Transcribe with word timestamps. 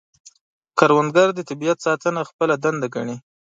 کروندګر 0.77 1.27
د 1.35 1.39
طبیعت 1.49 1.77
ساتنه 1.85 2.21
خپله 2.29 2.53
دنده 2.63 2.87
ګڼي 2.95 3.15